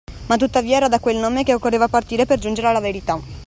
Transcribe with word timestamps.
Ma 0.25 0.35
tuttavia 0.35 0.77
era 0.77 0.87
da 0.87 0.99
quel 0.99 1.17
nome 1.17 1.43
che 1.43 1.53
occorreva 1.53 1.87
partire 1.87 2.25
per 2.25 2.39
giungere 2.39 2.65
alla 2.65 2.79
verità. 2.79 3.19